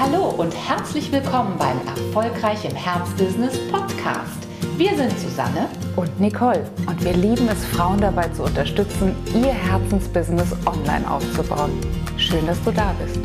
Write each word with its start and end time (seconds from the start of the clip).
Hallo 0.00 0.28
und 0.28 0.54
herzlich 0.54 1.10
willkommen 1.10 1.58
beim 1.58 1.76
Erfolgreich 1.84 2.64
im 2.64 2.76
Herzbusiness 2.76 3.58
Podcast. 3.68 4.46
Wir 4.76 4.94
sind 4.94 5.10
Susanne 5.18 5.68
und 5.96 6.20
Nicole 6.20 6.70
und 6.86 7.04
wir 7.04 7.14
lieben 7.14 7.48
es, 7.48 7.64
Frauen 7.64 8.00
dabei 8.00 8.28
zu 8.28 8.44
unterstützen, 8.44 9.16
ihr 9.34 9.52
Herzensbusiness 9.52 10.52
online 10.64 11.10
aufzubauen. 11.10 11.72
Schön, 12.16 12.46
dass 12.46 12.62
du 12.62 12.70
da 12.70 12.94
bist. 13.04 13.18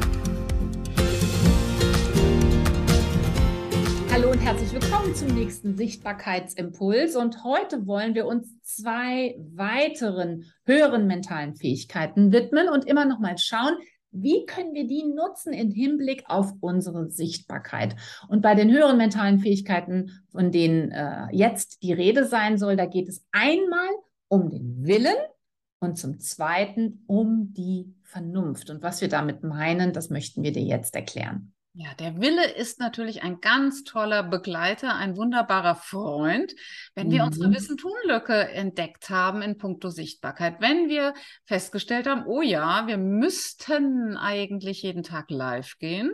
Hallo 4.12 4.32
und 4.32 4.40
herzlich 4.40 4.74
willkommen 4.74 5.14
zum 5.14 5.28
nächsten 5.28 5.78
Sichtbarkeitsimpuls. 5.78 7.16
Und 7.16 7.44
heute 7.44 7.86
wollen 7.86 8.16
wir 8.16 8.26
uns 8.26 8.48
zwei 8.64 9.36
weiteren 9.54 10.52
höheren 10.66 11.06
mentalen 11.06 11.56
Fähigkeiten 11.56 12.32
widmen 12.32 12.68
und 12.68 12.88
immer 12.88 13.06
noch 13.06 13.20
mal 13.20 13.38
schauen, 13.38 13.76
wie 14.14 14.46
können 14.46 14.74
wir 14.74 14.88
die 14.88 15.04
nutzen 15.04 15.54
im 15.54 15.72
Hinblick 15.72 16.24
auf 16.28 16.54
unsere 16.62 17.10
Sichtbarkeit? 17.10 17.96
Und 18.30 18.42
bei 18.42 18.56
den 18.56 18.72
höheren 18.72 18.98
mentalen 18.98 19.40
Fähigkeiten, 19.40 20.24
von 20.32 20.52
denen 20.52 20.92
äh, 20.92 21.28
jetzt 21.32 21.84
die 21.84 21.94
Rede 21.94 22.26
sein 22.26 22.58
soll, 22.58 22.76
da 22.76 22.86
geht 22.86 23.10
es 23.10 23.26
einmal 23.32 23.90
um 24.28 24.50
den 24.50 24.86
Willen 24.86 25.18
und 25.80 25.98
zum 25.98 26.20
Zweiten 26.20 27.04
um 27.08 27.54
die 27.54 27.94
Vernunft. 28.04 28.70
Und 28.70 28.84
was 28.84 29.02
wir 29.02 29.10
damit 29.10 29.44
meinen, 29.44 29.94
das 29.94 30.10
möchten 30.10 30.44
wir 30.44 30.52
dir 30.52 30.64
jetzt 30.64 30.96
erklären. 30.96 31.54
Ja, 31.76 31.92
der 31.96 32.22
Wille 32.22 32.52
ist 32.52 32.80
natürlich 32.80 33.24
ein 33.24 33.42
ganz 33.42 33.84
toller 33.84 34.22
Begleiter, 34.22 34.96
ein 34.96 35.18
wunderbarer 35.18 35.74
Freund, 35.74 36.54
wenn 36.94 37.10
wir 37.10 37.22
mhm. 37.22 37.28
unsere 37.28 37.52
Wissen-Tun-Lücke 37.52 38.50
entdeckt 38.50 39.10
haben 39.10 39.42
in 39.42 39.58
puncto 39.58 39.90
Sichtbarkeit. 39.90 40.62
Wenn 40.62 40.88
wir 40.88 41.16
festgestellt 41.46 42.06
haben, 42.06 42.28
oh 42.28 42.44
ja, 42.44 42.86
wir 42.86 42.98
müssten 42.98 44.18
eigentlich 44.18 44.84
jeden 44.84 45.02
Tag 45.02 45.32
live 45.32 45.80
gehen 45.80 46.14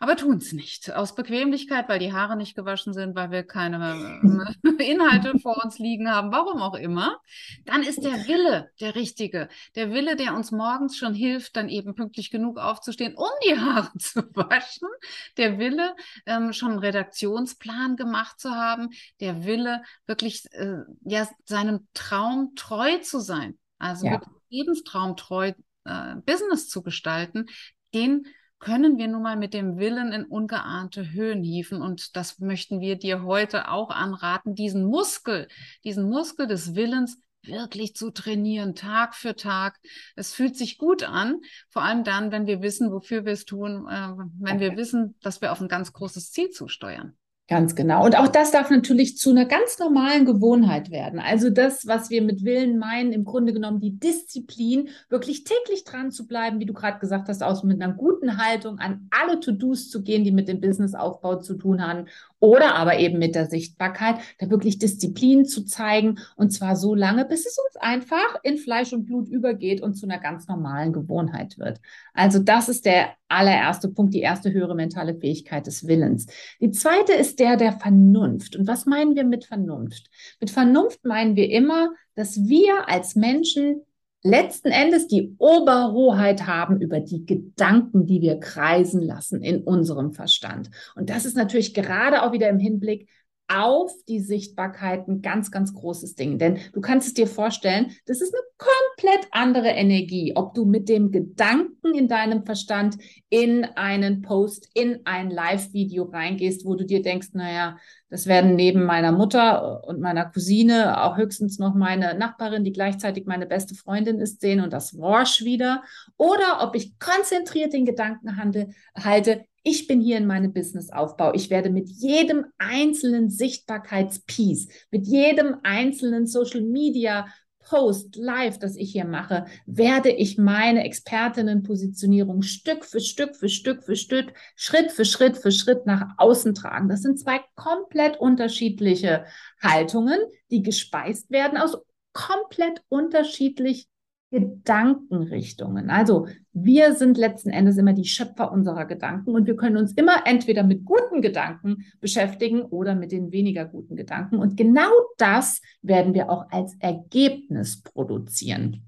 aber 0.00 0.16
tun 0.16 0.38
es 0.38 0.52
nicht. 0.52 0.92
Aus 0.92 1.14
Bequemlichkeit, 1.14 1.88
weil 1.88 1.98
die 1.98 2.12
Haare 2.12 2.36
nicht 2.36 2.54
gewaschen 2.54 2.92
sind, 2.92 3.14
weil 3.14 3.30
wir 3.30 3.44
keine 3.44 4.56
äh, 4.78 4.90
Inhalte 4.90 5.38
vor 5.38 5.62
uns 5.64 5.78
liegen 5.78 6.10
haben, 6.10 6.32
warum 6.32 6.60
auch 6.62 6.74
immer. 6.74 7.18
Dann 7.64 7.82
ist 7.82 8.04
der 8.04 8.26
Wille 8.26 8.70
der 8.80 8.94
richtige. 8.94 9.48
Der 9.74 9.92
Wille, 9.92 10.16
der 10.16 10.34
uns 10.34 10.50
morgens 10.50 10.96
schon 10.96 11.14
hilft, 11.14 11.56
dann 11.56 11.68
eben 11.68 11.94
pünktlich 11.94 12.30
genug 12.30 12.58
aufzustehen, 12.58 13.14
um 13.14 13.30
die 13.46 13.58
Haare 13.58 13.90
zu 13.98 14.22
waschen. 14.34 14.88
Der 15.36 15.58
Wille, 15.58 15.94
ähm, 16.26 16.52
schon 16.52 16.72
einen 16.72 16.78
Redaktionsplan 16.80 17.96
gemacht 17.96 18.40
zu 18.40 18.50
haben. 18.50 18.90
Der 19.20 19.44
Wille, 19.44 19.82
wirklich 20.06 20.44
äh, 20.52 20.82
ja, 21.02 21.28
seinem 21.44 21.86
Traum 21.94 22.54
treu 22.56 22.98
zu 22.98 23.20
sein. 23.20 23.58
Also 23.78 24.06
ja. 24.06 24.20
Lebenstraum 24.50 25.16
treu 25.16 25.52
äh, 25.84 26.14
Business 26.24 26.68
zu 26.68 26.82
gestalten. 26.82 27.46
Den 27.92 28.26
können 28.58 28.98
wir 28.98 29.08
nun 29.08 29.22
mal 29.22 29.36
mit 29.36 29.54
dem 29.54 29.78
Willen 29.78 30.12
in 30.12 30.24
ungeahnte 30.24 31.12
Höhen 31.12 31.42
hieven. 31.42 31.82
Und 31.82 32.16
das 32.16 32.38
möchten 32.38 32.80
wir 32.80 32.96
dir 32.96 33.22
heute 33.22 33.68
auch 33.68 33.90
anraten, 33.90 34.54
diesen 34.54 34.84
Muskel, 34.84 35.48
diesen 35.84 36.08
Muskel 36.08 36.46
des 36.46 36.74
Willens 36.74 37.18
wirklich 37.42 37.94
zu 37.94 38.10
trainieren, 38.10 38.74
Tag 38.74 39.14
für 39.14 39.36
Tag. 39.36 39.78
Es 40.16 40.32
fühlt 40.32 40.56
sich 40.56 40.78
gut 40.78 41.02
an, 41.02 41.40
vor 41.68 41.82
allem 41.82 42.04
dann, 42.04 42.32
wenn 42.32 42.46
wir 42.46 42.62
wissen, 42.62 42.90
wofür 42.90 43.24
wir 43.24 43.32
es 43.32 43.44
tun, 43.44 43.86
äh, 43.88 44.08
wenn 44.40 44.60
wir 44.60 44.76
wissen, 44.76 45.16
dass 45.20 45.40
wir 45.40 45.52
auf 45.52 45.60
ein 45.60 45.68
ganz 45.68 45.92
großes 45.92 46.32
Ziel 46.32 46.50
zusteuern. 46.50 47.16
Ganz 47.46 47.74
genau. 47.74 48.06
Und 48.06 48.16
auch 48.18 48.28
das 48.28 48.52
darf 48.52 48.70
natürlich 48.70 49.18
zu 49.18 49.28
einer 49.28 49.44
ganz 49.44 49.78
normalen 49.78 50.24
Gewohnheit 50.24 50.90
werden. 50.90 51.18
Also 51.20 51.50
das, 51.50 51.86
was 51.86 52.08
wir 52.08 52.22
mit 52.22 52.42
Willen 52.42 52.78
meinen, 52.78 53.12
im 53.12 53.24
Grunde 53.24 53.52
genommen 53.52 53.80
die 53.80 53.98
Disziplin, 53.98 54.88
wirklich 55.10 55.44
täglich 55.44 55.84
dran 55.84 56.10
zu 56.10 56.26
bleiben, 56.26 56.58
wie 56.58 56.64
du 56.64 56.72
gerade 56.72 56.98
gesagt 57.00 57.28
hast, 57.28 57.42
aus 57.42 57.62
mit 57.62 57.82
einer 57.82 57.92
guten 57.92 58.38
Haltung 58.38 58.78
an 58.78 59.08
alle 59.10 59.40
To-Dos 59.40 59.90
zu 59.90 60.02
gehen, 60.02 60.24
die 60.24 60.32
mit 60.32 60.48
dem 60.48 60.62
Businessaufbau 60.62 61.36
zu 61.36 61.56
tun 61.56 61.86
haben 61.86 62.06
oder 62.44 62.74
aber 62.74 62.98
eben 62.98 63.18
mit 63.18 63.34
der 63.34 63.46
Sichtbarkeit, 63.46 64.16
da 64.38 64.50
wirklich 64.50 64.78
Disziplin 64.78 65.46
zu 65.46 65.64
zeigen 65.64 66.18
und 66.36 66.50
zwar 66.50 66.76
so 66.76 66.94
lange, 66.94 67.24
bis 67.24 67.46
es 67.46 67.56
uns 67.56 67.76
einfach 67.80 68.38
in 68.42 68.58
Fleisch 68.58 68.92
und 68.92 69.06
Blut 69.06 69.28
übergeht 69.28 69.80
und 69.80 69.94
zu 69.94 70.04
einer 70.04 70.18
ganz 70.18 70.46
normalen 70.46 70.92
Gewohnheit 70.92 71.58
wird. 71.58 71.80
Also 72.12 72.38
das 72.38 72.68
ist 72.68 72.84
der 72.84 73.14
allererste 73.28 73.88
Punkt, 73.88 74.12
die 74.12 74.20
erste 74.20 74.52
höhere 74.52 74.74
mentale 74.74 75.14
Fähigkeit 75.14 75.66
des 75.66 75.86
Willens. 75.86 76.26
Die 76.60 76.70
zweite 76.70 77.14
ist 77.14 77.40
der 77.40 77.56
der 77.56 77.72
Vernunft. 77.72 78.56
Und 78.56 78.68
was 78.68 78.84
meinen 78.84 79.16
wir 79.16 79.24
mit 79.24 79.46
Vernunft? 79.46 80.10
Mit 80.38 80.50
Vernunft 80.50 81.02
meinen 81.06 81.36
wir 81.36 81.48
immer, 81.48 81.94
dass 82.14 82.46
wir 82.46 82.90
als 82.90 83.16
Menschen 83.16 83.80
letzten 84.24 84.68
Endes 84.68 85.06
die 85.06 85.36
Oberhoheit 85.38 86.46
haben 86.46 86.80
über 86.80 86.98
die 86.98 87.24
Gedanken, 87.26 88.06
die 88.06 88.22
wir 88.22 88.40
kreisen 88.40 89.02
lassen 89.02 89.42
in 89.42 89.62
unserem 89.62 90.12
Verstand. 90.12 90.70
Und 90.96 91.10
das 91.10 91.26
ist 91.26 91.36
natürlich 91.36 91.74
gerade 91.74 92.22
auch 92.22 92.32
wieder 92.32 92.48
im 92.48 92.58
Hinblick 92.58 93.08
auf 93.48 93.92
die 94.08 94.20
Sichtbarkeit 94.20 95.06
ein 95.06 95.20
ganz, 95.20 95.50
ganz 95.50 95.74
großes 95.74 96.14
Ding. 96.14 96.38
Denn 96.38 96.58
du 96.72 96.80
kannst 96.80 97.08
es 97.08 97.14
dir 97.14 97.26
vorstellen, 97.26 97.92
das 98.06 98.20
ist 98.20 98.34
eine 98.34 98.42
komplett 98.56 99.28
andere 99.32 99.68
Energie, 99.68 100.32
ob 100.34 100.54
du 100.54 100.64
mit 100.64 100.88
dem 100.88 101.10
Gedanken 101.10 101.94
in 101.94 102.08
deinem 102.08 102.44
Verstand 102.44 102.96
in 103.28 103.64
einen 103.64 104.22
Post, 104.22 104.68
in 104.74 105.00
ein 105.04 105.30
Live-Video 105.30 106.04
reingehst, 106.04 106.64
wo 106.64 106.74
du 106.74 106.84
dir 106.84 107.02
denkst, 107.02 107.28
naja, 107.32 107.76
das 108.08 108.26
werden 108.26 108.54
neben 108.54 108.84
meiner 108.84 109.12
Mutter 109.12 109.84
und 109.86 110.00
meiner 110.00 110.24
Cousine 110.26 111.02
auch 111.02 111.16
höchstens 111.16 111.58
noch 111.58 111.74
meine 111.74 112.14
Nachbarin, 112.14 112.64
die 112.64 112.72
gleichzeitig 112.72 113.26
meine 113.26 113.46
beste 113.46 113.74
Freundin 113.74 114.20
ist, 114.20 114.40
sehen 114.40 114.60
und 114.60 114.72
das 114.72 114.96
Worsch 114.96 115.44
wieder. 115.44 115.82
Oder 116.16 116.60
ob 116.62 116.76
ich 116.76 116.98
konzentriert 116.98 117.72
den 117.72 117.84
Gedanken 117.84 118.36
halte, 118.36 119.44
ich 119.64 119.88
bin 119.88 120.00
hier 120.00 120.18
in 120.18 120.26
meinem 120.26 120.52
Businessaufbau. 120.52 121.32
Ich 121.34 121.50
werde 121.50 121.70
mit 121.70 121.88
jedem 121.88 122.44
einzelnen 122.58 123.30
Sichtbarkeitspiece, 123.30 124.68
mit 124.90 125.06
jedem 125.06 125.56
einzelnen 125.62 126.26
Social 126.26 126.60
Media 126.60 127.26
Post, 127.64 128.16
Live, 128.16 128.58
das 128.58 128.76
ich 128.76 128.92
hier 128.92 129.06
mache, 129.06 129.46
werde 129.64 130.10
ich 130.10 130.36
meine 130.36 130.84
Expertinnenpositionierung 130.84 132.42
Stück 132.42 132.84
für 132.84 133.00
Stück 133.00 133.36
für 133.36 133.48
Stück 133.48 133.82
für 133.82 133.96
Stück, 133.96 134.34
Schritt 134.54 134.92
für 134.92 135.06
Schritt 135.06 135.38
für 135.38 135.50
Schritt 135.50 135.86
nach 135.86 136.12
außen 136.18 136.54
tragen. 136.54 136.90
Das 136.90 137.00
sind 137.00 137.18
zwei 137.18 137.40
komplett 137.54 138.18
unterschiedliche 138.18 139.24
Haltungen, 139.62 140.18
die 140.50 140.62
gespeist 140.62 141.30
werden 141.30 141.56
aus 141.56 141.78
komplett 142.12 142.82
unterschiedlich 142.88 143.88
Gedankenrichtungen. 144.34 145.90
Also 145.90 146.26
wir 146.52 146.94
sind 146.94 147.16
letzten 147.16 147.50
Endes 147.50 147.76
immer 147.76 147.92
die 147.92 148.04
Schöpfer 148.04 148.50
unserer 148.50 148.84
Gedanken 148.84 149.30
und 149.30 149.46
wir 149.46 149.54
können 149.54 149.76
uns 149.76 149.92
immer 149.92 150.26
entweder 150.26 150.64
mit 150.64 150.84
guten 150.84 151.22
Gedanken 151.22 151.84
beschäftigen 152.00 152.62
oder 152.62 152.96
mit 152.96 153.12
den 153.12 153.30
weniger 153.30 153.64
guten 153.64 153.94
Gedanken. 153.94 154.38
Und 154.38 154.56
genau 154.56 154.90
das 155.18 155.62
werden 155.82 156.14
wir 156.14 156.30
auch 156.30 156.50
als 156.50 156.74
Ergebnis 156.80 157.80
produzieren. 157.80 158.82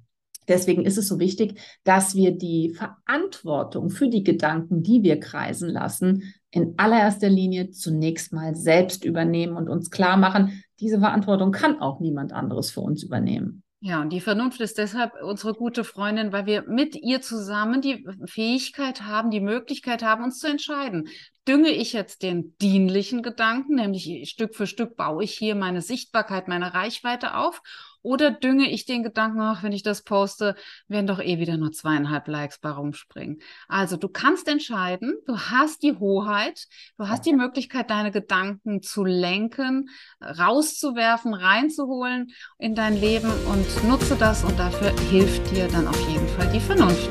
Deswegen 0.48 0.84
ist 0.84 0.98
es 0.98 1.08
so 1.08 1.18
wichtig, 1.20 1.60
dass 1.84 2.14
wir 2.14 2.36
die 2.36 2.74
Verantwortung 2.74 3.90
für 3.90 4.08
die 4.08 4.24
Gedanken, 4.24 4.82
die 4.82 5.02
wir 5.02 5.20
kreisen 5.20 5.68
lassen, 5.68 6.34
in 6.50 6.74
allererster 6.76 7.28
Linie 7.28 7.70
zunächst 7.70 8.32
mal 8.32 8.54
selbst 8.54 9.04
übernehmen 9.04 9.56
und 9.56 9.68
uns 9.68 9.90
klar 9.90 10.16
machen, 10.16 10.62
diese 10.80 11.00
Verantwortung 11.00 11.52
kann 11.52 11.80
auch 11.80 12.00
niemand 12.00 12.32
anderes 12.32 12.70
für 12.70 12.80
uns 12.80 13.02
übernehmen. 13.02 13.62
Ja, 13.80 14.00
und 14.00 14.10
die 14.10 14.20
Vernunft 14.20 14.60
ist 14.60 14.78
deshalb 14.78 15.12
unsere 15.22 15.52
gute 15.52 15.84
Freundin, 15.84 16.32
weil 16.32 16.46
wir 16.46 16.62
mit 16.62 16.96
ihr 16.96 17.20
zusammen 17.20 17.82
die 17.82 18.06
Fähigkeit 18.24 19.02
haben, 19.02 19.30
die 19.30 19.40
Möglichkeit 19.40 20.02
haben, 20.02 20.24
uns 20.24 20.38
zu 20.38 20.48
entscheiden. 20.48 21.08
Dünge 21.48 21.70
ich 21.70 21.92
jetzt 21.92 22.22
den 22.22 22.56
dienlichen 22.60 23.22
Gedanken, 23.22 23.76
nämlich 23.76 24.28
Stück 24.28 24.56
für 24.56 24.66
Stück 24.66 24.96
baue 24.96 25.22
ich 25.22 25.32
hier 25.32 25.54
meine 25.54 25.80
Sichtbarkeit, 25.80 26.48
meine 26.48 26.74
Reichweite 26.74 27.36
auf, 27.36 27.62
oder 28.02 28.30
dünge 28.30 28.70
ich 28.70 28.84
den 28.84 29.02
Gedanken, 29.02 29.40
ach, 29.40 29.62
wenn 29.62 29.72
ich 29.72 29.82
das 29.82 30.02
poste, 30.02 30.54
werden 30.86 31.06
doch 31.06 31.20
eh 31.20 31.38
wieder 31.38 31.56
nur 31.56 31.72
zweieinhalb 31.72 32.28
Likes 32.28 32.58
bei 32.58 32.70
rumspringen. 32.70 33.40
Also 33.68 33.96
du 33.96 34.08
kannst 34.08 34.48
entscheiden, 34.48 35.16
du 35.26 35.36
hast 35.36 35.82
die 35.82 35.94
Hoheit, 35.94 36.66
du 36.98 37.08
hast 37.08 37.26
die 37.26 37.32
Möglichkeit, 37.32 37.90
deine 37.90 38.12
Gedanken 38.12 38.82
zu 38.82 39.04
lenken, 39.04 39.88
rauszuwerfen, 40.20 41.34
reinzuholen 41.34 42.32
in 42.58 42.74
dein 42.74 43.00
Leben 43.00 43.30
und 43.46 43.88
nutze 43.88 44.16
das 44.16 44.44
und 44.44 44.58
dafür 44.58 44.92
hilft 45.10 45.50
dir 45.50 45.68
dann 45.68 45.86
auf 45.86 46.08
jeden 46.08 46.28
Fall 46.28 46.50
die 46.52 46.60
Vernunft. 46.60 47.10